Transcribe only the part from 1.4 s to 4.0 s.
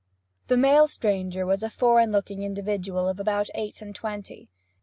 was a foreign looking individual of about eight and